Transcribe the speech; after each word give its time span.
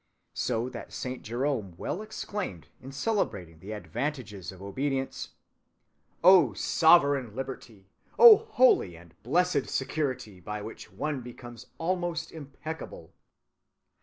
So 0.33 0.67
that 0.69 0.91
Saint 0.93 1.21
Jerome 1.21 1.75
well 1.77 2.01
exclaimed, 2.01 2.69
in 2.81 2.91
celebrating 2.91 3.59
the 3.59 3.73
advantages 3.73 4.51
of 4.51 4.59
obedience, 4.59 5.35
'Oh, 6.23 6.53
sovereign 6.53 7.35
liberty! 7.35 7.85
Oh, 8.17 8.37
holy 8.37 8.97
and 8.97 9.13
blessed 9.21 9.69
security 9.69 10.39
by 10.39 10.63
which 10.63 10.91
one 10.91 11.21
becomes 11.21 11.67
almost 11.77 12.31
impeccable! 12.31 13.13